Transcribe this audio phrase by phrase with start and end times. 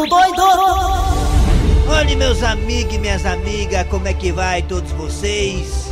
[0.00, 0.42] do doido!
[1.88, 5.90] Olha, meus amigos e minhas amigas, como é que vai todos vocês?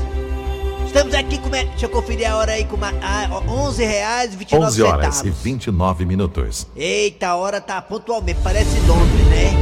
[0.86, 1.50] Estamos aqui com.
[1.50, 5.14] Deixa eu conferir a hora aí com uma, ah, 11 reais e 29 11 horas
[5.14, 5.42] e centavos.
[5.42, 6.66] 29 minutos.
[6.74, 9.52] Eita, a hora tá pontualmente, parece Londres, né?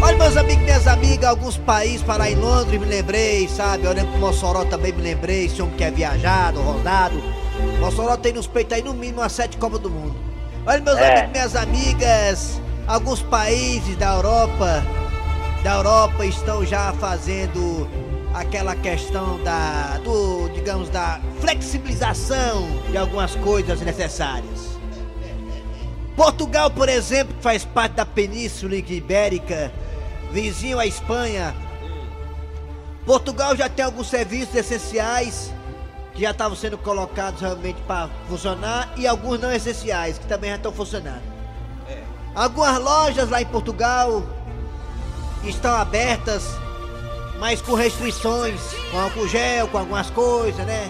[0.00, 3.86] Olha, meus amigos e minhas amigas, alguns países para em Londres me lembrei, sabe?
[3.86, 7.20] Olhando pro Mossoró também me lembrei, esse homem que é viajado, rodado.
[7.80, 10.14] Mossoró tem nos peitos aí no mínimo umas sete Copas do Mundo.
[10.66, 11.08] Olha, meus É.
[11.12, 14.82] amigos e minhas amigas, alguns países da Europa,
[15.62, 17.88] da Europa estão já fazendo
[18.32, 24.76] aquela questão da, do, digamos, da flexibilização de algumas coisas necessárias.
[26.14, 29.72] Portugal, por exemplo, que faz parte da Península Ibérica,
[30.32, 31.54] vizinho à Espanha.
[33.04, 35.52] Portugal já tem alguns serviços essenciais
[36.14, 40.56] que já estavam sendo colocados realmente para funcionar e alguns não essenciais que também já
[40.56, 41.35] estão funcionando.
[42.36, 44.22] Algumas lojas lá em Portugal
[45.42, 46.44] estão abertas,
[47.40, 48.60] mas com restrições,
[48.90, 50.86] com álcool gel, com algumas coisas, né?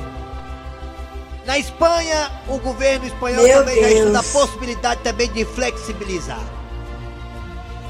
[1.47, 4.33] Na Espanha, o governo espanhol Meu também já estuda a Deus.
[4.33, 6.43] possibilidade também de flexibilizar.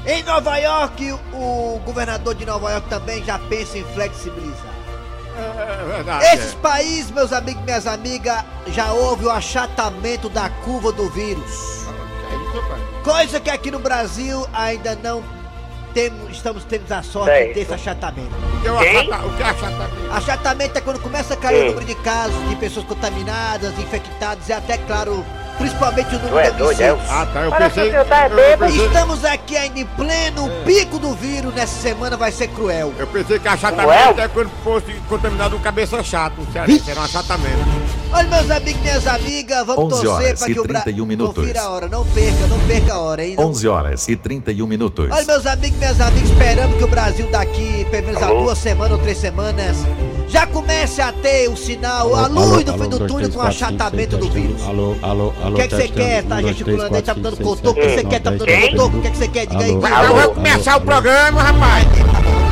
[0.05, 4.77] Em Nova York, o governador de Nova York também já pensa em flexibilizar.
[5.35, 6.25] É verdade.
[6.25, 11.86] Esses países, meus amigos e minhas amigas, já houve o achatamento da curva do vírus.
[12.59, 13.03] É.
[13.03, 15.23] Coisa que aqui no Brasil ainda não
[15.93, 17.53] temos, estamos tendo a sorte Certo.
[17.55, 18.29] desse achatamento.
[18.57, 18.97] O que é o Quem?
[18.97, 20.11] achata- o que é achatamento?
[20.11, 21.67] Achatamento é quando começa a cair o Hum.
[21.69, 25.25] número de casos de pessoas contaminadas, infectadas e até, claro,
[25.57, 26.89] principalmente o Tu número é de doido, é?
[27.09, 27.39] Ah, tá.
[27.41, 27.89] Eu pensei.
[27.89, 32.31] que tá eu pensei- Estamos aqui ainda em pleno pico do vírus, nessa semana vai
[32.31, 32.93] ser cruel.
[32.99, 34.23] Eu pensei que achatamento Ué?
[34.23, 36.45] é quando fosse contaminado um cabeça chato.
[36.53, 37.76] Sério, era um achatamento.
[38.11, 40.83] Olha, meus amigos e minhas amigas, vamos 11 torcer horas para e que o Brasil.
[40.83, 41.35] 31 minutos.
[41.35, 43.35] Confira a hora, não perca, não perca a hora, hein?
[43.37, 45.09] Não 11 horas e 31 minutos.
[45.11, 48.57] Olha, meus amigos e minhas amigas, esperamos que o Brasil daqui, pelo menos há duas
[48.57, 49.77] semanas ou três semanas,
[50.29, 54.17] já comece a ter o sinal, a luz no fim do túnel com o achatamento
[54.17, 54.61] do vírus.
[54.65, 55.53] Alô, alô, alô.
[55.53, 56.23] O que é que você quer?
[56.23, 57.79] Tá gesticulando aí, tá me dando cotoco?
[57.79, 58.21] O que você quer?
[58.21, 58.97] Tá me dando cotoco?
[58.97, 59.47] O que é que você quer?
[59.47, 59.75] Diga aí.
[59.75, 61.85] Vai começar o programa, rapaz.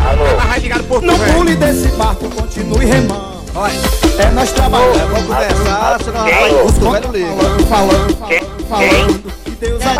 [0.06, 1.02] Alô?
[1.02, 3.36] Não pule desse barco, continue remando.
[3.56, 3.74] Olha,
[4.18, 6.34] É nós trabalhando, vamos conversar, senão Quem?
[6.34, 7.28] rapaz, o velho liga.
[7.36, 8.40] falando, falando, Quem?
[8.40, 9.34] falando, falando.
[9.60, 9.94] Deus É, que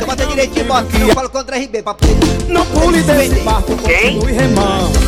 [0.00, 1.82] tá bota direitinho, bota, não contra RB,
[2.66, 4.98] pule desse barco, continue remando.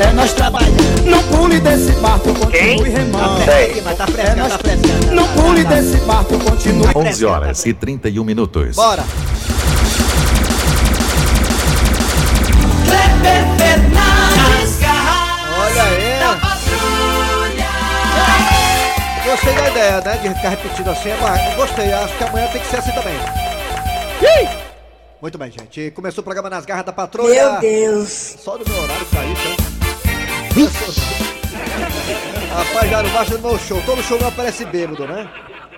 [0.00, 1.04] É nós trabalhando.
[1.04, 2.90] Não pule desse barco, continue Quem?
[2.92, 3.44] remando.
[3.96, 5.12] Tá frescando, tá frescando.
[5.12, 8.74] Não pule desse barco, continue 11 horas e 31 minutos.
[8.76, 9.04] Bora.
[12.84, 13.61] Kleber
[19.32, 20.16] Gostei da ideia, né?
[20.18, 21.08] De ficar repetindo assim.
[21.22, 23.14] Mas gostei, acho que amanhã tem que ser assim também.
[25.22, 25.90] Muito bem, gente.
[25.92, 27.52] Começou o programa Nas Garras da Patrulha.
[27.52, 28.08] Meu Deus.
[28.38, 29.56] Só no meu horário pra isso, né?
[32.54, 33.82] Rapaz, já não baixa no meu show.
[33.86, 35.26] Todo show não aparece bêbado, né?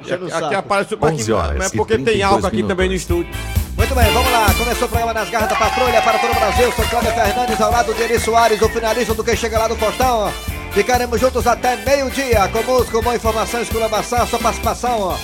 [0.01, 0.55] O Aqui saco.
[0.57, 2.77] aparece o 11 horas Mas e porque tem 32 álcool aqui minutos.
[2.77, 3.33] também no estúdio.
[3.77, 4.47] Muito bem, vamos lá.
[4.59, 6.73] Começou o programa Nas Garras da Patrulha para todo o Brasil.
[6.73, 9.77] Sou Cláudio Fernandes, ao lado de Eri Soares, o finalista do Quem Chega Lá do
[9.77, 10.33] Faustão.
[10.75, 15.17] Ficaremos juntos até meio-dia, com música, boa informação, exclamação, sua participação.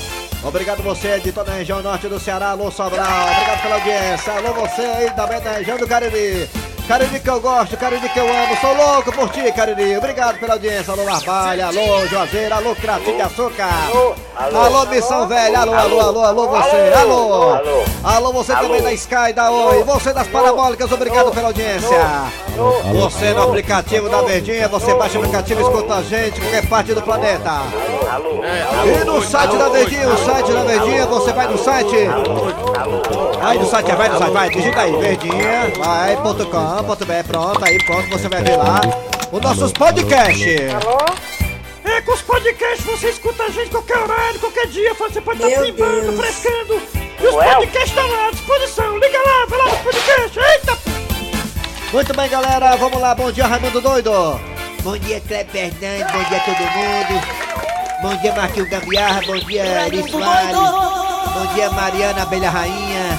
[0.44, 3.32] Obrigado você de toda a região norte do Ceará, alô Sobral.
[3.32, 4.32] Obrigado pela audiência.
[4.32, 6.48] Alô você aí também da região do Cariri.
[6.90, 8.56] Cariri que eu gosto, Cariri que eu amo.
[8.60, 9.96] Sou louco por ti, Cariri.
[9.96, 10.92] Obrigado pela audiência.
[10.92, 13.70] Alô Barbalha, alô Juazeiro, alô Cratinho de Açúcar.
[13.86, 14.58] Alô, alô.
[14.58, 16.92] Alô Missão Velha, alô, alô, alô, alô você.
[16.98, 17.60] Alô,
[18.02, 18.32] Alô.
[18.32, 19.84] você também da Sky, da Oi.
[19.84, 21.96] Você das parabólicas, obrigado pela audiência.
[22.92, 26.92] Você no aplicativo da Verdinha, você baixa o aplicativo e escuta a gente qualquer parte
[26.92, 27.52] do planeta.
[28.10, 28.42] Alô?
[28.44, 31.94] E no site da Verdinha, o site da Verdinha, você vai no site.
[33.40, 38.28] Aí no site, vai no site, vai, digita aí, verdinha, vai.com.br, pronto, aí pronto, você
[38.28, 38.80] vai ver lá
[39.30, 40.60] os nossos podcasts.
[41.84, 45.62] É, com os podcasts você escuta a gente qualquer horário, qualquer dia, você pode estar
[45.62, 46.16] Deus.
[46.16, 46.82] frescando.
[47.20, 47.54] E os Ué?
[47.54, 48.98] podcasts estão lá à disposição.
[48.98, 50.36] Liga lá, vai lá nos podcasts.
[50.36, 50.78] Eita!
[51.92, 54.40] Muito bem, galera, vamos lá, bom dia, Raimundo Doido.
[54.82, 57.49] Bom dia, Cleber Fernandes, bom dia a todo mundo.
[58.02, 60.56] Bom dia, Marquinhos Gambiarra, bom dia, Eri Soares.
[60.56, 63.18] Bom dia, Mariana Abelha Rainha.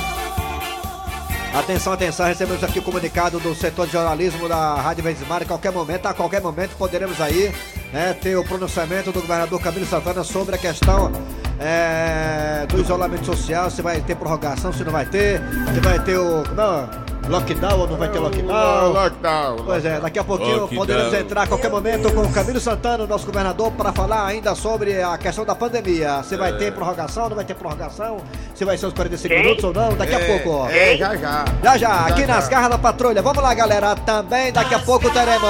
[1.53, 5.43] Atenção, atenção, recebemos aqui o comunicado do setor de jornalismo da Rádio Vezimar.
[5.43, 7.53] Em qualquer momento, a qualquer momento, poderemos aí
[7.93, 11.11] né, ter o pronunciamento do governador Camilo Santana sobre a questão
[11.59, 15.41] é, do isolamento social, se vai ter prorrogação, se não vai ter,
[15.73, 16.43] se vai ter o.
[16.55, 16.89] Não,
[17.29, 18.91] lockdown ou não vai ter lockdown.
[18.93, 19.55] lockdown.
[19.65, 20.79] Pois é, daqui a pouquinho Lockdown.
[20.79, 25.01] poderemos entrar a qualquer momento com o Camilo Santana, nosso governador, para falar ainda sobre
[25.01, 26.23] a questão da pandemia.
[26.23, 28.17] Se vai ter prorrogação, não vai ter prorrogação,
[28.55, 29.43] se vai ser os 45 Quem?
[29.43, 30.49] minutos ou não, daqui a É, pouco.
[30.65, 30.69] ó.
[30.69, 31.45] É, já já.
[31.63, 33.21] Já já, aqui Já, nas garras da patrulha.
[33.21, 33.95] Vamos lá, galera.
[33.95, 35.41] Também daqui a pouco teremos.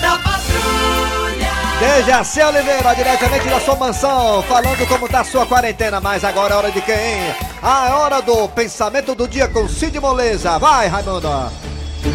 [0.00, 1.23] Da patrulha.
[1.80, 6.00] Dejaci Oliveira, diretamente da sua mansão, falando como tá sua quarentena.
[6.00, 7.34] Mas agora é hora de quem?
[7.60, 10.58] A hora do pensamento do dia com Cid Moleza.
[10.58, 11.28] Vai, Raimundo.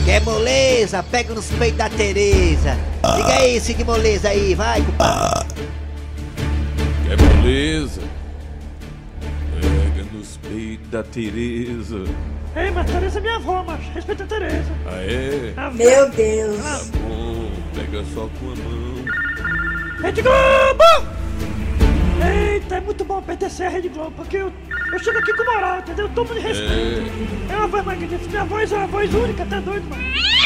[0.06, 1.04] Que é moleza?
[1.04, 2.78] Pega nos peitos da Tereza.
[3.16, 5.48] Diga aí, Cid Moleza aí, vai, compadre.
[7.04, 8.02] Que beleza.
[9.60, 12.04] Pega nos peitos da Tereza.
[12.56, 14.72] Ei, mas Tereza é minha avó, mas respeita a Tereza.
[14.88, 15.54] Ah, é?
[15.74, 16.64] Meu Deus.
[16.64, 18.79] Tá bom, pega só com a mão.
[20.02, 20.84] Rede Globo!
[22.26, 24.52] Eita, é muito bom pertencer à Rede Globo, porque eu,
[24.94, 26.06] eu chego aqui com moral, entendeu?
[26.06, 27.12] Eu tomo de respeito.
[27.52, 30.04] É uma voz magnífica, minha voz é uma voz única, tá doido, mano?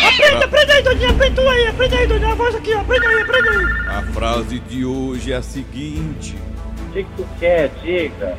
[0.07, 3.21] Aprende, aprende aí, doidinha, aprende tu aí, aprende aí, doidinha, a voz aqui, aprende aí,
[3.21, 3.88] aprende aí.
[3.88, 6.35] A frase de hoje é a seguinte:
[6.89, 8.35] O que que tu quer, diga?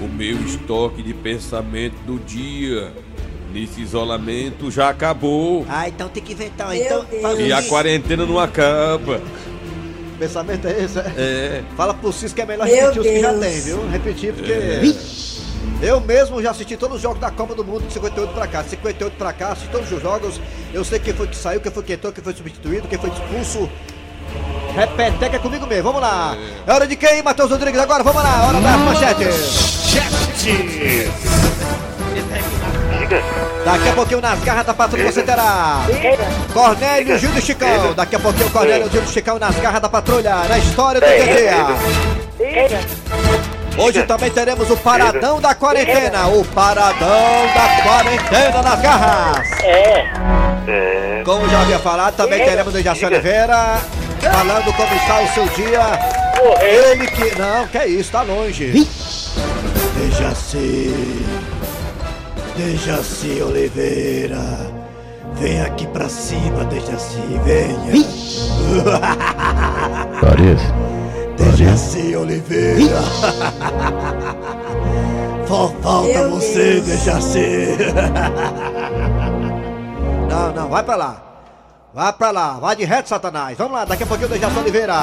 [0.00, 2.92] O meu estoque de pensamento do dia
[3.54, 5.64] nesse isolamento já acabou.
[5.68, 6.70] Ah, então tem que inventar.
[6.70, 7.38] Meu Então, Deus.
[7.38, 9.20] E a quarentena não acaba.
[10.18, 11.12] pensamento é esse, é?
[11.16, 11.62] É.
[11.76, 13.88] Fala pro Cis que é melhor Meu repetir os que já tem, viu?
[13.88, 14.94] Repetir porque.
[15.80, 18.62] Eu mesmo já assisti todos os jogos da Copa do Mundo de 58 pra cá.
[18.62, 20.40] De 58 pra cá, assisti todos os jogos.
[20.72, 23.10] Eu sei quem foi que saiu, quem foi que entrou, quem foi substituído, quem foi
[23.10, 23.68] expulso.
[24.74, 26.36] Repeteca é comigo mesmo, vamos lá.
[26.66, 27.80] É hora de quem, Matheus Rodrigues?
[27.80, 29.84] Agora, vamos lá, hora das manchetes.
[30.42, 31.53] Diga.
[33.64, 35.80] Daqui a pouquinho nas garras da patrulha você terá
[36.52, 37.94] Cornélio, Gil e Chicão.
[37.94, 41.66] Daqui a pouquinho Cornélio, Gil e Chicão nas garras da patrulha, na história do dia.
[43.76, 46.28] Hoje também teremos o Paradão da Quarentena.
[46.28, 49.50] O Paradão da Quarentena nas garras.
[49.62, 50.04] É.
[50.68, 51.22] É.
[51.24, 53.80] Como já havia falado, também teremos o Dejaci Oliveira
[54.20, 55.80] falando como está o seu dia.
[56.60, 57.38] Ele que.
[57.38, 58.88] Não, que é isso, tá longe.
[59.96, 60.94] Dejaci.
[62.56, 64.40] Dejaci Oliveira.
[65.40, 67.92] Vem aqui pra cima, Dejaci, venha.
[71.36, 73.02] Dejaci Oliveira.
[75.48, 76.86] Só falta Meu você, Deus.
[76.86, 77.76] Dejaci.
[80.28, 81.33] Não, não, vai pra lá.
[81.94, 83.56] Vai pra lá, vai de reto, Satanás.
[83.56, 84.94] Vamos lá, daqui a pouquinho o Dejaci Oliveira.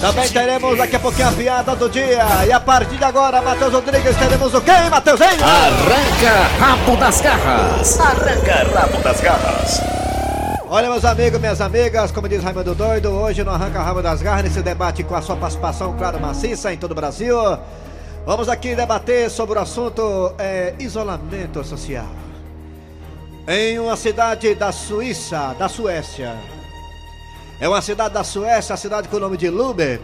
[0.00, 2.24] Também teremos daqui a pouquinho a piada do dia.
[2.46, 5.20] E a partir de agora, Matheus Rodrigues, teremos o quê, Matheus?
[5.20, 5.28] Hein?
[5.42, 8.00] Arranca rabo das garras.
[8.00, 9.82] Arranca rabo das garras.
[10.70, 14.44] Olha, meus amigos, minhas amigas, como diz Raimundo Doido, hoje no Arranca Rabo das Garras,
[14.44, 17.36] nesse debate com a sua participação, claro, maciça em todo o Brasil.
[18.24, 22.06] Vamos aqui debater sobre o assunto é, isolamento social.
[23.48, 26.36] Em uma cidade da Suíça, da Suécia.
[27.58, 30.00] É uma cidade da Suécia, a cidade com o nome de Lube.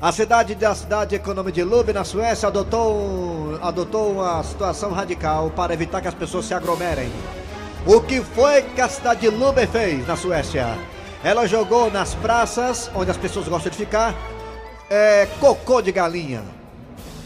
[0.00, 4.92] A cidade da cidade com o nome de Lube, na Suécia, adotou, adotou uma situação
[4.92, 7.10] radical para evitar que as pessoas se aglomerem.
[7.84, 10.78] O que foi que a cidade de Lube fez na Suécia?
[11.22, 14.14] Ela jogou nas praças, onde as pessoas gostam de ficar,
[14.88, 16.59] é, cocô de galinha.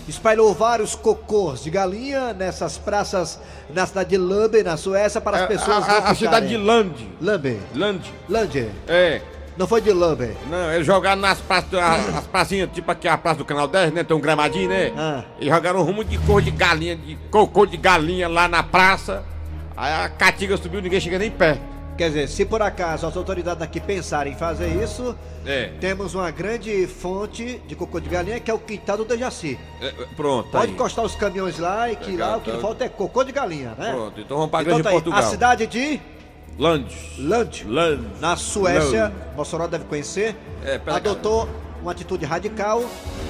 [0.09, 3.41] Espalhou vários cocôs de galinha nessas praças
[3.73, 6.55] na cidade de Lube, na Suécia, para as É, pessoas a, a, a cidade de
[6.55, 6.67] ficarem.
[6.67, 7.09] Land.
[7.21, 7.61] Lube.
[7.75, 8.13] Land.
[8.29, 8.69] Lande.
[8.87, 9.23] É.
[9.57, 10.37] Não foi de Lube.
[10.51, 13.93] Não, eles jogaram nas praças, a- as pracinhas, tipo aqui a praça do Canal 10,
[13.95, 14.03] né?
[14.05, 14.93] Tem um gramadinho, né?
[14.97, 15.25] Ah.
[15.41, 19.23] E jogaram um rumo de cor de galinha, de cocô de galinha lá na praça.
[19.77, 21.63] Aí a catiga subiu, ninguém chega nem perto.
[21.97, 25.15] Quer dizer, se por acaso as autoridades aqui pensarem em fazer isso,
[25.47, 25.71] É.
[25.81, 29.57] temos uma grande fonte de cocô de galinha que é o quintal do Dejaci.
[29.81, 30.75] É, é, pronto, tá Pode aí.
[30.75, 32.59] encostar os caminhões lá e que Legal, lá o que tá.
[32.59, 33.93] falta é cocô de galinha, né?
[33.93, 35.21] Pronto, então vamos pra Então Grande tá Portugal.
[35.21, 36.01] a cidade de
[36.59, 36.97] Land.
[37.19, 38.03] Lund, Land.
[38.21, 39.15] na Suécia, Land.
[39.37, 40.35] Mossoró deve conhecer,
[40.65, 41.49] É, adotou
[41.83, 42.83] uma atitude radical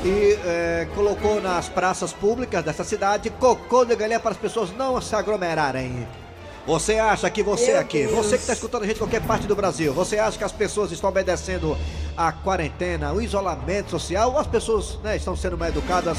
[0.04, 4.98] e é, colocou nas praças públicas dessa cidade cocô de galinha para as pessoas não
[5.02, 6.06] se aglomerarem.
[6.66, 8.12] Você acha que você Meu aqui, Deus.
[8.12, 10.52] você que está escutando a gente em qualquer parte do Brasil, você acha que as
[10.52, 11.76] pessoas estão obedecendo
[12.16, 16.16] a quarentena, o isolamento social, ou as pessoas né, estão sendo mal educadas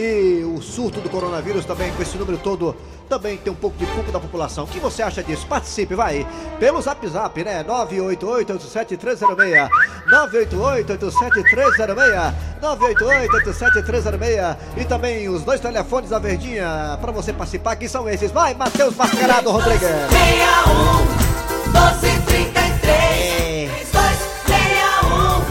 [0.00, 2.76] e o surto do coronavírus também, com esse número todo,
[3.08, 4.64] também tem um pouco de culpa da população.
[4.64, 5.46] O que você acha disso?
[5.46, 6.26] Participe, vai,
[6.60, 7.64] pelo zap zap, né?
[7.64, 9.68] 988-87306,
[10.08, 18.30] 988-87306, 988-87306 e também os dois telefones da Verdinha para você participar, que são esses.
[18.30, 19.80] Vai, Matheus Mascarado Rodrigues.
[19.80, 21.28] 61
[21.68, 23.68] 1233 É.
[23.90, 25.44] 3261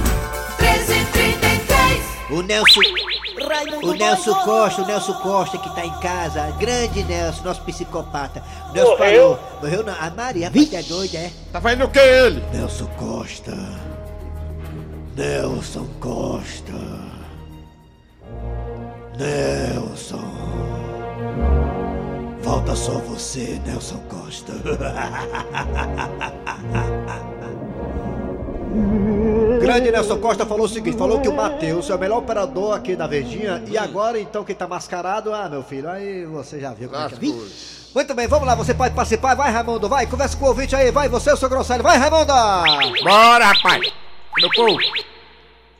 [0.60, 2.82] 1333 O Nelson
[3.88, 6.52] O Nelson Costa, o Nelson Costa que tá em casa.
[6.60, 8.44] Grande Nelson, nosso psicopata.
[8.70, 9.38] O Nelson Morreu?
[9.38, 9.62] falou.
[9.62, 9.94] Morreu não.
[9.94, 11.32] A Maria, rapaz, é doida, é?
[11.52, 12.44] Tá fazendo o que ele?
[12.54, 13.56] Nelson Costa.
[15.16, 16.74] Nelson Costa.
[19.18, 20.24] Nelson.
[22.44, 24.54] Falta só você, Nelson Costa.
[29.60, 32.96] Grande Nelson Costa falou o seguinte: falou que o Matheus é o melhor operador aqui
[32.96, 33.64] da Verdinha.
[33.68, 37.10] E agora, então, quem tá mascarado, ah, meu filho, aí você já viu como é
[37.10, 37.78] que é.
[37.96, 40.92] Muito bem, vamos lá, você pode participar, vai Raimundo, vai, conversa com o ouvinte aí,
[40.92, 42.34] vai você, o seu grosseiro, vai Raimundo!
[43.04, 43.92] Bora, rapaz!
[44.44, 44.78] O povo?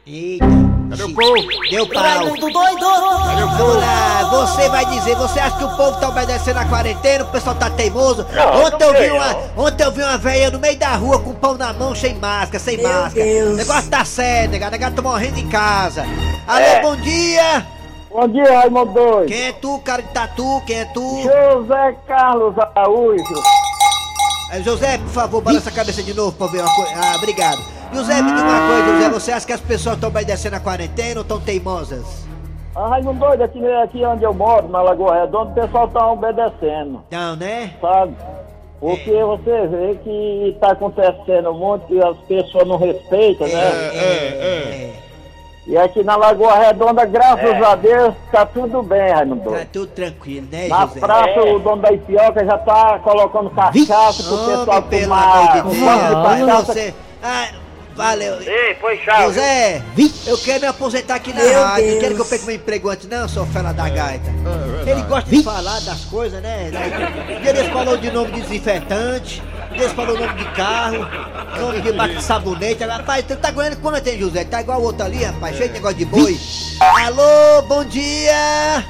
[0.06, 0.46] Eita,
[0.90, 1.36] Cadê o povo?
[1.70, 2.04] deu pau.
[2.04, 2.86] Raimundo doido.
[3.26, 3.80] Cadê o povo?
[3.80, 7.56] lá, você vai dizer, você acha que o povo tá obedecendo a quarentena, o pessoal
[7.56, 8.26] tá teimoso?
[8.32, 9.66] Não, ontem, não eu vi uma, não.
[9.66, 12.60] ontem eu vi uma velha no meio da rua com pão na mão, sem máscara,
[12.60, 13.26] sem Meu máscara.
[13.26, 13.54] Deus.
[13.54, 16.06] O negócio tá sério, negado, o negado tá morrendo em casa.
[16.48, 16.82] Alô, É.
[16.82, 17.68] bom dia!
[18.10, 19.28] Bom dia, Raimundo Doido.
[19.28, 20.62] Quem é tu, cara de tatu?
[20.66, 21.22] Quem é tu?
[21.22, 23.24] José Carlos Araújo.
[24.52, 26.92] É, José, por favor, balança a cabeça de novo pra ver uma coisa.
[26.96, 27.58] Ah, obrigado.
[27.94, 31.20] José, me diga uma coisa, José, você acha que as pessoas estão obedecendo a quarentena
[31.20, 32.26] ou estão teimosas?
[32.76, 37.04] Ah, Raimundo Doido, aqui, aqui onde eu moro, na Lagoa Redonda, o pessoal tá obedecendo,
[37.12, 37.74] Não, né?
[37.82, 38.16] sabe?
[38.80, 43.54] Porque você vê que tá acontecendo muito, que as pessoas não respeitam, né?
[43.94, 44.94] é, é.
[45.68, 50.48] E aqui na Lagoa Redonda, graças a Deus, tá tudo bem, Raimundo Tá tudo tranquilo,
[50.50, 51.00] né, Na José?
[51.02, 56.36] praça, o dono da Ipioca já tá colocando cachaça pro pessoal Homem, pelo tomar amor
[56.36, 56.66] de Deus.
[56.68, 56.94] você.
[57.22, 57.48] Ah,
[57.98, 58.42] valeu.
[58.42, 59.24] Ei, foi chave.
[59.24, 59.82] José,
[60.26, 61.84] eu quero me aposentar aqui na Meu rádio.
[61.84, 62.00] Não Deus.
[62.02, 64.32] quero que eu pegue meu emprego antes, não, seu fela da gaita.
[64.32, 64.90] verdade.
[64.90, 66.72] Ele gosta de falar das coisas, né?
[67.42, 70.98] Dia Eles falou de nome de desinfetante, eles falou nome de carro,
[71.60, 72.84] nome de de sabonete.
[72.84, 74.44] Rapaz, tu tá ganhando quanto, hein, José?
[74.44, 76.38] Tá igual o outro ali, rapaz, cheio de negócio de boi.
[76.80, 78.84] Alô, bom dia!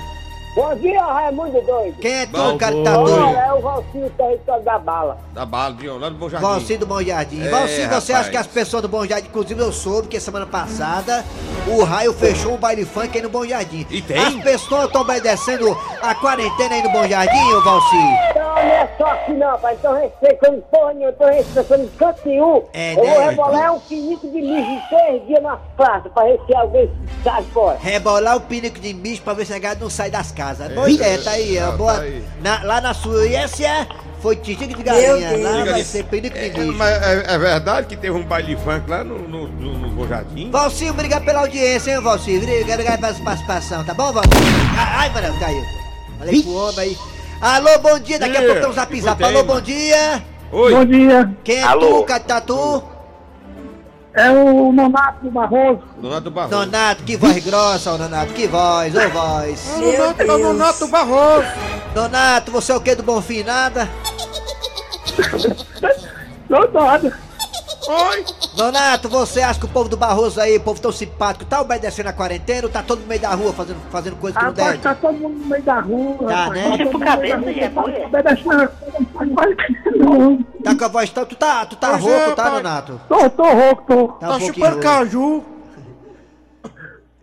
[0.55, 1.97] Bom dia, Raimundo Doido.
[2.01, 2.83] Quem é tu, Bom, cara que bom.
[2.83, 3.25] tá doido?
[3.27, 5.17] Olha, é o Valcinho Território da Bala.
[5.31, 6.47] Da bala, de lá do Bom Jardim.
[6.47, 7.43] Valci do Bom Jardim.
[7.43, 8.09] É, Valci, você rapaz.
[8.09, 11.23] acha que as pessoas do Bom Jardim, inclusive eu soube que semana passada
[11.67, 13.85] o Raio fechou um baile funk aí no Bom Jardim.
[13.91, 14.17] E tem?
[14.17, 17.95] As pessoas estão obedecendo a quarentena aí no Bom Jardim, ô Valci?
[18.99, 19.75] Não, não é só aqui não, pai.
[19.75, 22.63] Então respeitando porra nenhuma, tô respeitando em canto nenhum.
[22.73, 23.13] É, eu né?
[23.13, 26.91] vou rebolar um pinico de mijo em três dias nas praças pra ver se alguém
[27.23, 27.77] sai fora.
[27.79, 30.71] Rebolar o pinico de mijo pra ver se a gado não sai das casas.
[30.73, 31.57] Boa ideia, tá aí.
[31.59, 31.99] ó, tá boa.
[31.99, 32.23] aí.
[32.41, 33.87] Na- lá na Suécia
[34.21, 35.37] foi tijique de galinha.
[35.37, 36.73] Lá vai ser pinico de É, mijo.
[36.73, 40.49] mas é, é verdade que teve um baile funk lá no, no, no, no Jardim?
[40.51, 42.37] Valci, obrigado pela audiência, hein, Valci?
[42.37, 44.29] Obrigado, pela participação, tá bom, Valci?
[44.77, 45.63] Ah, Ai, mano, caiu.
[46.17, 46.97] Falei pro homem aí.
[47.39, 49.23] Alô, bom dia, daqui a pouco tem um zap zap.
[49.23, 50.23] Alô, bom dia.
[50.51, 50.85] Oi.
[50.85, 51.29] dia.
[51.43, 51.99] Quem é Alô?
[51.99, 52.83] tu, Catatu?
[54.13, 55.83] É o Nonato Barroso.
[55.97, 56.55] Donato Barroso.
[56.55, 59.77] Nonato, que voz grossa, ô Nonato, que voz, ô voz.
[59.77, 60.41] Meu Donato, Deus.
[60.41, 61.47] Donato Barroso.
[61.93, 63.43] Nonato, você é o que do Bonfim?
[63.43, 63.87] Nada?
[66.49, 67.26] Não, nada.
[67.87, 68.25] Oi.
[68.57, 72.07] Nonato, você acha que o povo do Barroso aí, o povo tão simpático, tá obedecendo
[72.07, 74.77] a quarentena ou tá todo no meio da rua fazendo, fazendo coisa que não deve?
[74.79, 76.27] tá todo mundo no meio da rua.
[76.27, 76.77] Tá, rapaz.
[76.77, 76.85] né?
[76.85, 77.87] mundo cabeça, é tá.
[79.95, 80.37] Não.
[80.63, 81.25] Tá com a voz tão.
[81.25, 82.51] Tu tá, tu tá Pois rouco, é, tá, pai.
[82.53, 83.01] Nonato?
[83.07, 84.07] Tô, tô rouco, tô.
[84.07, 84.81] Tá um pouquinho rouco.
[84.81, 85.45] caju.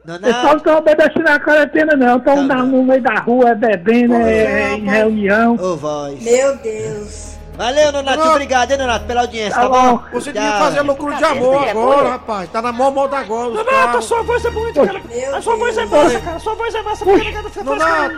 [0.04, 2.18] Nonato, estão obedecendo a quarentena, não.
[2.18, 5.54] Estão no meio da rua, bebendo, é, em reunião.
[5.54, 6.22] ô voz.
[6.22, 7.33] Meu Deus.
[7.56, 8.30] Valeu, Nonato, Não.
[8.32, 9.96] obrigado, hein, Nonato, pela audiência, tá, Tá bom?
[9.96, 10.02] bom.
[10.14, 12.50] Você devia fazer loucura de amor agora, rapaz.
[12.50, 13.48] Tá na mão moda agora.
[13.48, 14.04] os Nonato, a carros.
[14.06, 15.00] sua voz é bonita, cara.
[15.08, 16.36] Meu A sua voz é massa, cara.
[16.36, 17.18] A sua voz é massa, a
[17.50, 18.14] fica Nonato,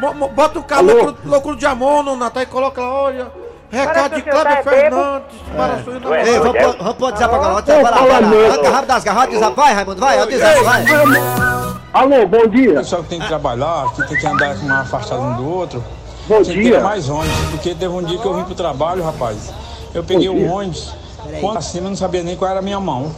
[0.00, 2.38] bo- bo- bota o carro loucura de amor, Nonato.
[2.40, 3.30] Aí coloca, olha.
[3.70, 5.36] Recado de Cláudio Fernandes.
[5.56, 8.28] Para sua Ei, vamos pôr- vamos o WhatsApp agora, WhatsApp, vai lá, vai lá.
[8.48, 10.84] Arranca rápido das garras, WhatsApp, vai, Raimundo, vai, WhatsApp, vai.
[11.92, 12.72] Alô, bom dia.
[12.72, 15.48] O pessoal que tem que trabalhar, que tem que andar com uma afastada um do
[15.48, 15.82] outro,
[16.26, 16.80] Bom tinha dia.
[16.80, 19.52] mais ônibus, porque teve um dia que eu vim pro trabalho, rapaz.
[19.94, 20.52] Eu peguei Bom um dia.
[20.52, 20.94] ônibus,
[21.40, 23.14] quando acima eu não sabia nem qual era a minha mão.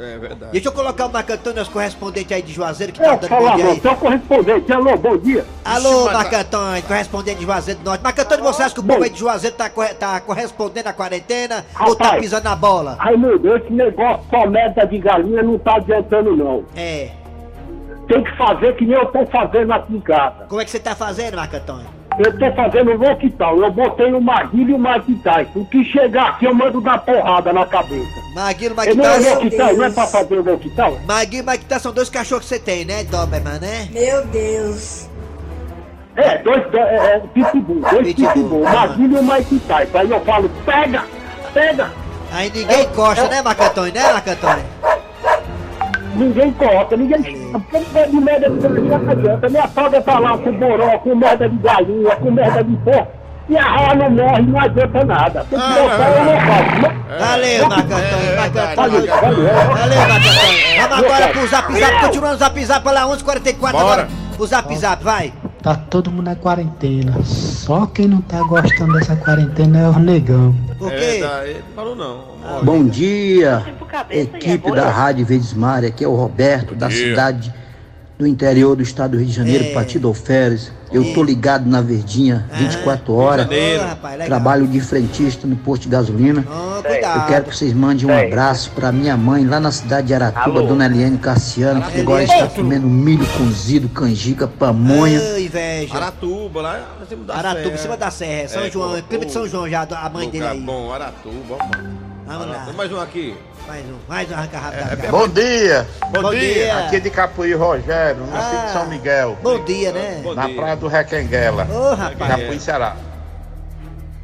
[0.00, 0.52] É verdade.
[0.52, 3.30] Deixa eu colocar o Marco Antônio, nosso correspondente aí de Juazeiro, que tá É, dando
[3.30, 3.80] bom fala, dia não, aí.
[3.80, 4.72] seu correspondente.
[4.72, 5.44] Alô, bom dia.
[5.64, 8.02] Alô, Marco Antônio, correspondente de Juazeiro do Norte.
[8.04, 10.92] Marco Antônio, você acha que o povo aí de Juazeiro tá, corre- tá correspondendo à
[10.92, 12.22] quarentena ou tá Rapaz.
[12.22, 12.96] pisando na bola?
[13.00, 16.64] Raimundo, esse negócio só merda de galinha não tá adiantando, não.
[16.76, 17.10] É.
[18.06, 20.44] Tem que fazer que nem eu tô fazendo aqui em casa.
[20.48, 21.97] Como é que você tá fazendo, Marco Antônio?
[22.18, 23.58] Eu tô fazendo um loquital.
[23.58, 25.60] Eu botei o Maguila e o Mike Tyson.
[25.60, 28.20] O que chegar aqui eu mando dar porrada na cabeça.
[28.34, 29.34] Maguilo, Eu Mike não é Tyson.
[29.34, 30.98] loquital, não é pra fazer o loquital?
[31.06, 33.88] Maguilo, Mike Tyson são dois cachorros que você tem, né, Doberman, né?
[33.92, 35.08] Meu Deus.
[36.16, 38.72] É, dois, é, é, pitbull, dois Pitbull, pitbull, o tá.
[38.72, 39.98] Maguila e o Mike Tyson.
[39.98, 41.04] Aí eu falo, pega,
[41.54, 41.90] pega.
[42.32, 44.64] Aí ninguém encosta, né, Marco Antônio, né, Marco Antônio?
[46.18, 47.50] Ninguém corta, ninguém.
[47.70, 49.48] Porque de merda de galinha não adianta.
[49.48, 53.18] Minha sogra tá lá com boró, com merda de galinha, com merda de porco.
[53.48, 55.46] E a raia não morre, não adianta nada.
[55.48, 56.98] Tem que botar eu não faço.
[57.18, 58.76] Valeu, Marco Antônio, Marco Antônio.
[58.76, 59.74] Valeu, valeu.
[59.74, 60.88] Valeu, Marco Antônio.
[60.88, 64.08] Vamos agora pro Zap Zap, continuando o Zap Zap lá, 11h44 agora.
[64.38, 65.32] O Zap Zap, vai.
[65.62, 67.14] Tá todo mundo na quarentena.
[67.68, 70.54] Só quem não tá gostando dessa quarentena é o negão.
[70.78, 72.64] Por É, tá, ele não falou não.
[72.64, 73.62] Bom dia,
[74.08, 77.52] equipe da Rádio Verdes Mar, aqui é o Roberto, da cidade
[78.18, 79.72] do interior do estado do Rio de Janeiro, É.
[79.72, 80.72] Partido Alferes.
[80.90, 85.90] Eu tô ligado na Verdinha 24 horas, Ô, rapaz, trabalho de frentista no posto de
[85.90, 86.44] gasolina.
[86.50, 90.14] Ó, Eu quero que vocês mandem um abraço pra minha mãe lá na cidade de
[90.14, 90.66] Aratuba, Alô?
[90.68, 95.20] Dona Eliane Cassiano, que agora está comendo milho cozido, canjica, pamonha.
[95.20, 95.94] Ô, inveja.
[95.94, 97.74] Aratuba, lá em cima da Aratuba, serra.
[97.74, 98.48] em cima da serra.
[98.48, 100.60] São É, João, pô, clima de São João já, a mãe dele aí.
[100.60, 101.70] bom, Aratuba, lá.
[102.28, 102.54] Vamos lá.
[102.56, 102.72] Aratuba.
[102.76, 103.36] Mais um aqui.
[103.66, 105.10] Mais um, mais um arranca-rabo da garra.
[105.10, 105.88] Bom dia!
[106.12, 106.78] Bom dia.
[106.86, 109.38] Aqui é de Capuí Rogério, no município de São Miguel.
[109.42, 110.20] Bom dia, né?
[110.22, 110.56] Bom na dia.
[110.56, 111.66] praia do Requenguela.
[111.70, 112.30] Ô, rapaz.
[112.30, 112.96] Capuí, Ceará.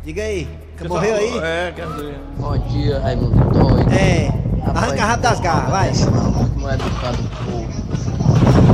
[0.05, 0.49] Diga aí.
[0.77, 1.39] Que morreu aí?
[1.39, 2.15] É, quer dizer.
[2.37, 3.93] Bom dia, Raimundo Doido.
[3.93, 4.33] É.
[4.67, 5.93] Arranca rabo das garras, vai.
[6.57, 7.85] Não é educado o povo.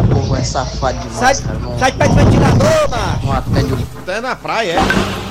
[0.05, 1.59] O povo é safado Sai, demais, cara.
[1.59, 3.27] Não, sai de perto do ventilador, macho.
[3.27, 5.30] não atende o Tá na praia, é?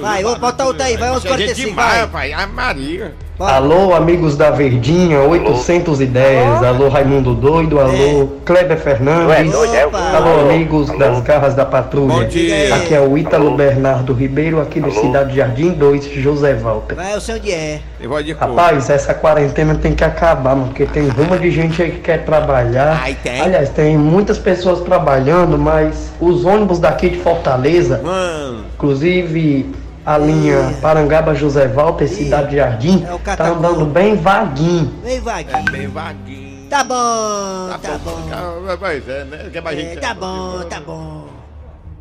[0.00, 2.30] Vai, ô, bota outra aí, vai, uns Gente 45, demais, vai.
[2.30, 2.32] rapaz.
[2.32, 3.14] A Maria.
[3.40, 3.54] Bora.
[3.54, 6.62] Alô, amigos da Verdinha, 810.
[6.62, 7.80] Alô, Raimundo Doido.
[7.80, 9.54] Alô, Kleber Fernandes.
[9.54, 9.98] Opa.
[10.14, 12.16] Alô, amigos das garras da patrulha.
[12.16, 12.74] Bom dia.
[12.74, 16.96] Aqui é o Ítalo Bernardo Ribeiro, aqui do Cidade Jardim 2, José Walter.
[16.96, 17.80] Vai, eu sei onde é.
[18.04, 18.48] Vai de cor.
[18.48, 22.24] Rapaz, essa quarentena tem que acabar, mano, porque tem uma de gente aí que quer
[22.26, 23.00] trabalhar.
[23.02, 23.40] Ai, tem.
[23.40, 28.59] Aliás, tem muitas pessoas trabalhando, mas os ônibus daqui de Fortaleza, Mano.
[28.80, 29.70] Inclusive
[30.06, 34.90] a linha Parangaba José Walter, Cidade Jardim, É tá andando bem vaguinho.
[35.04, 35.46] Vem, vai.
[35.48, 36.66] É bem vaguinho.
[36.70, 38.28] Tá bom, tá bom.
[38.66, 39.50] Tá é, né?
[39.52, 40.00] Quer mais É, gente?
[40.00, 41.26] tá bom, tá bom.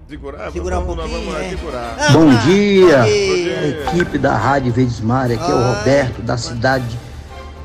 [0.07, 1.49] Segurar, Segurar um vamos, pouquinho, Vamos lá, é.
[1.49, 1.95] segurar.
[1.99, 3.83] Ah, Bom dia, Bom dia.
[3.91, 5.73] equipe da Rádio Verdes Mar, aqui é o.
[5.73, 6.97] Roberto, da cidade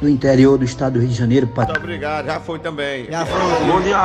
[0.00, 3.06] do interior do estado do Rio de Janeiro, Pat- Muito obrigado, já foi também.
[3.10, 3.38] Já foi.
[3.66, 3.96] Bom dia,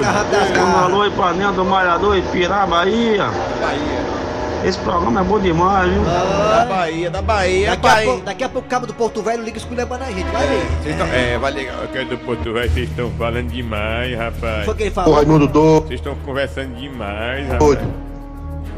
[0.00, 0.82] garras.
[0.84, 1.04] alô
[1.34, 3.24] dentro do Malhador e Pirá, Bahia.
[3.60, 4.17] Bahia.
[4.64, 6.02] Esse programa é bom demais, viu?
[6.04, 8.06] Da Bahia, da Bahia, Daqui a, Bahia.
[8.10, 10.66] pouco, daqui a pouco o cabo do Porto Velho liga esculhambando a gente, vai ver.
[10.82, 11.74] Vocês tão- É, vai ligar.
[11.82, 14.64] Eu quero do Porto Velho, vocês estão falando demais, rapaz.
[14.64, 15.14] Foi o que ele Ô, falou.
[15.14, 15.86] Raimundo Doido.
[15.86, 17.58] Vocês estão conversando demais, rapaz.
[17.60, 17.94] Doido.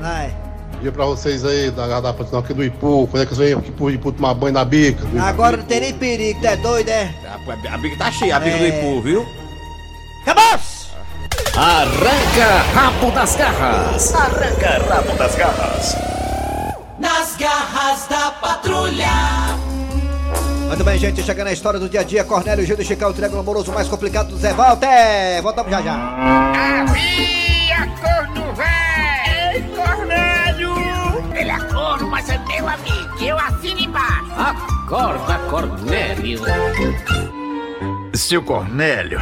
[0.01, 0.35] Vai.
[0.83, 3.07] Dia pra vocês aí, da Garda Patinal aqui do Ipu.
[3.11, 5.03] Quando é que vocês vêm aqui pro Ipu tomar banho na bica?
[5.23, 7.11] Agora não tem nem perigo, tá doido, é?
[7.27, 8.69] A, a bica tá cheia, a bica do É.
[8.69, 9.27] Ipu, viu?
[10.23, 10.61] Acabou!
[11.57, 14.15] Arranca rabo das garras.
[14.15, 15.97] Arranca rabo das garras.
[16.99, 19.07] Nas garras da patrulha.
[20.69, 23.13] Muito bem, gente, chegando na história do dia a dia, Cornélio Gil do Chicão, o
[23.13, 25.43] triângulo amoroso mais complicado do Zé Walter.
[25.43, 25.95] Voltamos já já.
[25.95, 29.55] Havia corno velho!
[29.55, 30.75] Ei, Cornélio!
[31.35, 33.25] Ele é corno, mas é meu amigo.
[33.25, 34.31] Eu assino embaixo.
[34.39, 36.41] Acorda, Cornélio.
[38.15, 39.21] Seu Cornélio,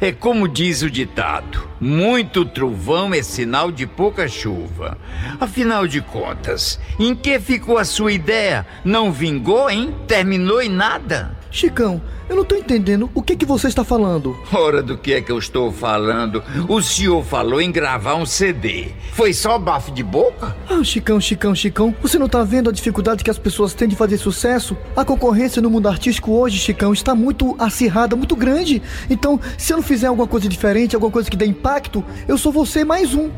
[0.00, 4.96] é como diz o ditado: muito trovão é sinal de pouca chuva.
[5.38, 8.66] Afinal de contas, em que ficou a sua ideia?
[8.84, 9.94] Não vingou, hein?
[10.06, 11.39] Terminou em nada?
[11.50, 14.38] Chicão, eu não tô entendendo o que que você está falando.
[14.52, 16.42] Ora, do que é que eu estou falando?
[16.68, 18.92] O senhor falou em gravar um CD.
[19.12, 20.56] Foi só bafo de boca?
[20.68, 23.96] Ah, Chicão, Chicão, Chicão, você não tá vendo a dificuldade que as pessoas têm de
[23.96, 24.76] fazer sucesso?
[24.94, 28.80] A concorrência no mundo artístico hoje, Chicão, está muito acirrada, muito grande.
[29.10, 32.52] Então, se eu não fizer alguma coisa diferente, alguma coisa que dê impacto, eu sou
[32.52, 33.28] você mais um.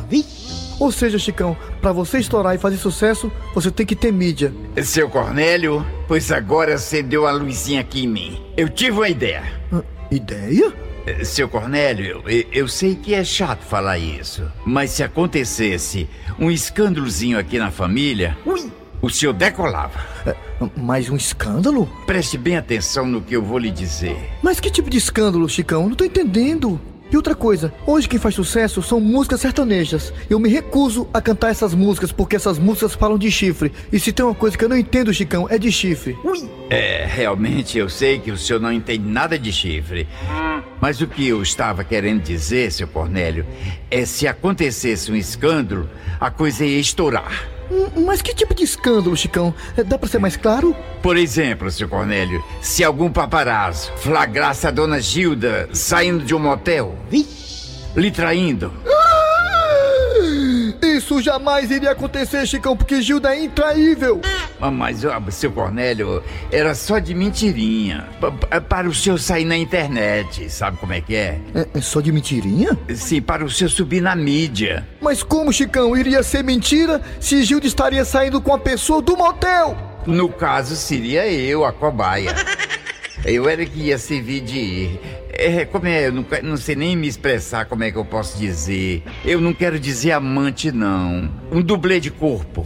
[0.79, 4.53] Ou seja, Chicão, pra você estourar e fazer sucesso, você tem que ter mídia.
[4.83, 8.43] Seu Cornélio, pois agora acendeu a luzinha aqui em mim.
[8.57, 9.43] Eu tive uma ideia.
[10.11, 10.73] Ideia?
[11.07, 16.09] Eh, Seu Cornélio, eu, eu sei que é chato falar isso, mas se acontecesse
[16.39, 18.37] um escândalozinho aqui na família,
[19.01, 20.01] o senhor decolava.
[20.77, 21.89] mais um escândalo?
[22.07, 24.17] Preste bem atenção no que eu vou lhe dizer.
[24.43, 25.89] Mas que tipo de escândalo, Chicão?
[25.89, 26.81] Não tô entendendo.
[27.13, 30.15] E outra coisa, hoje quem faz sucesso são músicas sertanejas.
[30.31, 33.71] Eu me recuso a cantar essas músicas porque essas músicas falam de chifre.
[33.93, 36.17] E se tem uma coisa que eu não entendo, Chicão, é de chifre.
[36.71, 40.09] É, realmente eu sei que o senhor não entende nada de chifre.
[40.81, 43.45] Mas o que eu estava querendo dizer, seu Cornélio,
[43.91, 47.47] é se acontecesse um escândalo, a coisa ia estourar.
[47.73, 49.55] Hum, Mas que tipo de escândalo, Chicão?
[49.77, 50.77] É, Dá pra ser mais claro?
[51.03, 56.95] Por exemplo, seu Cornélio, se algum paparazzo flagrasse a dona Gilda saindo de um motel,
[57.97, 58.73] lhe traindo.
[58.85, 59.02] Isso
[61.13, 64.23] Isso jamais iria acontecer, Chicão, porque Gilda é intraível.
[64.59, 68.09] Ah, Mas, ó, seu Cornélio, era só de mentirinha.
[68.19, 71.39] Pa- Para o senhor sair na internet, sabe como é que é?
[71.55, 72.79] É, é só de mentirinha?
[72.95, 74.89] Sim, para o senhor subir na mídia.
[75.03, 79.77] Mas como, Chicão, iria ser mentira se Gilda estaria saindo com a pessoa do motel?
[80.07, 82.35] No caso, seria eu, a cobaia.
[83.25, 84.99] Eu era que ia servir de.
[85.31, 86.09] É, como é?
[86.09, 89.03] Eu não, não sei nem me expressar como é que eu posso dizer.
[89.25, 91.31] Eu não quero dizer amante, não.
[91.51, 92.65] Um dublê de corpo.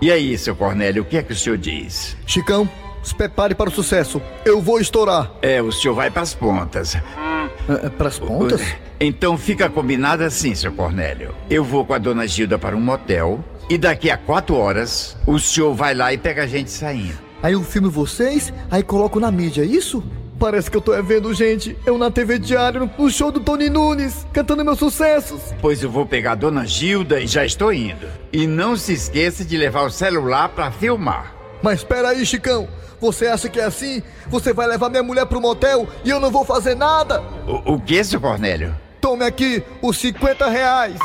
[0.00, 2.16] E aí, seu Cornélio, o que é que o senhor diz?
[2.24, 2.68] Chicão,
[3.02, 4.22] se prepare para o sucesso.
[4.44, 5.32] Eu vou estourar.
[5.42, 6.94] É, o senhor vai pras pontas.
[6.94, 8.62] É, pras pontas?
[9.00, 11.34] Então fica combinado assim, seu Cornélio.
[11.50, 15.38] Eu vou com a dona Gilda para um motel e daqui a quatro horas o
[15.38, 17.27] senhor vai lá e pega a gente saindo.
[17.42, 20.02] Aí eu filmo vocês, aí coloco na mídia, é isso?
[20.38, 23.68] Parece que eu tô é vendo gente, eu na TV Diário, no show do Tony
[23.68, 25.52] Nunes, cantando meus sucessos.
[25.60, 28.06] Pois eu vou pegar a dona Gilda e já estou indo.
[28.32, 31.34] E não se esqueça de levar o celular para filmar.
[31.62, 32.68] Mas espera aí, Chicão.
[33.00, 34.02] Você acha que é assim?
[34.28, 37.20] Você vai levar minha mulher pro motel e eu não vou fazer nada?
[37.46, 38.74] O, o que, seu Cornélio?
[39.00, 40.98] Tome aqui os 50 reais.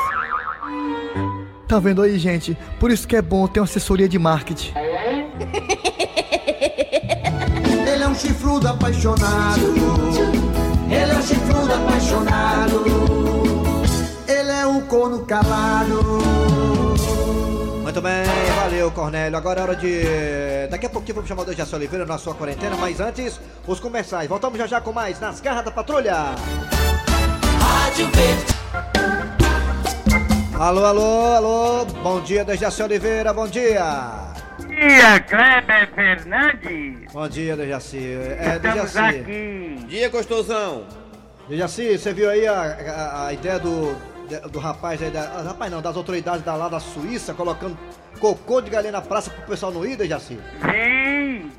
[1.68, 2.58] Tá vendo aí, gente?
[2.80, 4.74] Por isso que é bom ter uma assessoria de marketing.
[7.88, 9.62] Ele é um chifrudo apaixonado.
[10.90, 12.84] Ele é um chifrudo apaixonado.
[14.28, 16.02] Ele é um corno calado.
[17.82, 18.24] Muito bem,
[18.56, 19.38] valeu, Cornélio.
[19.38, 20.04] Agora é hora de.
[20.70, 24.28] Daqui a pouquinho vamos chamar o Dejaci Oliveira na sua quarentena, mas antes, os comerciais.
[24.28, 26.16] Voltamos já já com mais nas garras da patrulha.
[27.60, 28.54] Rádio Verde.
[30.60, 31.86] Alô, alô, alô.
[32.02, 34.33] Bom dia, Dejaci Oliveira, bom dia.
[34.74, 37.14] Dia, Kleber Fernandes.
[37.14, 37.98] Bom dia, Dejaci.
[37.98, 39.00] É, Estamos Dejaci.
[39.00, 39.86] aqui.
[39.88, 40.88] Dia, gostosão.
[41.48, 43.96] Dejaci, você viu aí a, a, a ideia do,
[44.50, 47.78] do rapaz aí, da, ah, rapaz não, das autoridades da, lá da Suíça, colocando
[48.20, 50.40] cocô de galinha na praça pro pessoal não ir, Dejaci?
[50.62, 51.52] Sim,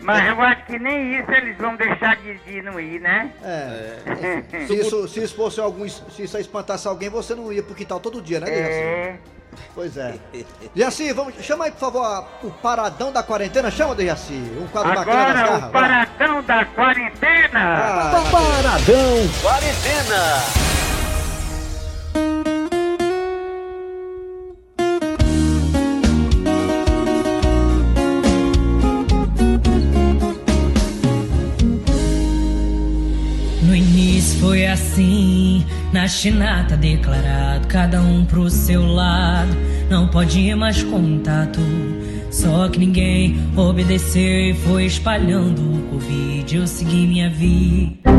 [0.00, 3.32] mas eu acho que nem isso eles vão deixar de, de não ir, né?
[3.44, 4.66] É.
[4.66, 5.86] Se isso, se isso fosse algum.
[5.86, 8.72] Se isso espantasse alguém, você não ia pro quintal todo dia, né, Dejaci?
[8.72, 9.18] É.
[9.74, 10.14] Pois é.
[10.74, 11.34] Dejaci, vamos.
[11.42, 13.70] Chama aí, por favor, a- o paradão da quarentena.
[13.70, 14.32] Chama, Dejaci.
[14.60, 15.64] Um quadro bacana das Agora garras.
[15.64, 17.60] o paradão da quarentena.
[17.76, 20.69] Ah, Paradão Quarentena.
[33.70, 39.56] No início foi assim, na China tá declarado, cada um pro seu lado,
[39.88, 41.60] não pode ir mais contato.
[42.32, 48.10] Só que ninguém obedeceu e foi espalhando o Covid, eu segui minha vida.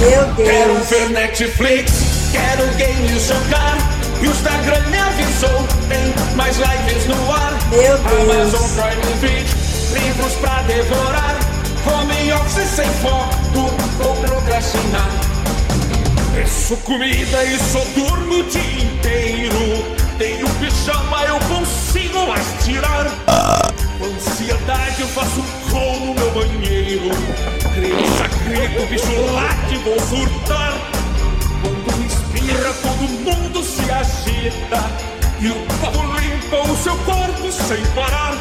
[0.00, 0.90] Meu Quero Deus.
[0.90, 3.93] ver Netflix, quero games jogar.
[4.24, 7.52] E o Instagram me avisou, tem mais lives no ar.
[7.68, 8.54] Meu Deus.
[8.54, 9.54] Amazon Prime Video,
[9.92, 11.36] livros pra devorar.
[11.86, 13.70] Home office sem foco
[14.02, 15.10] ou procrastinar.
[16.34, 19.84] Peço comida e só durmo o dia inteiro.
[20.16, 23.06] Tenho pijama, eu consigo mais tirar.
[23.98, 27.10] Com ansiedade eu faço um no meu banheiro.
[27.74, 30.73] Criança grita, bicho late, vou surtar.
[34.54, 34.90] Agita.
[35.40, 38.34] E o povo limpa o seu corpo sem parar.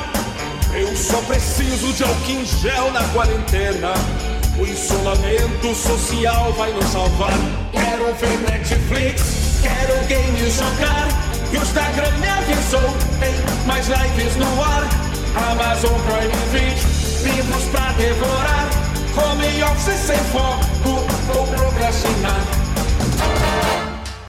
[0.74, 3.94] Eu só preciso de em gel na quarentena.
[4.58, 7.34] O isolamento social vai nos salvar.
[7.72, 11.08] Quero ver Netflix, quero games jogar.
[11.52, 13.34] E o Instagram me avisou, tem
[13.66, 14.88] mais lives no ar.
[15.52, 18.70] Amazon Prime Video, livros pra devorar.
[19.16, 22.63] Home office sem foco ou procrastinar.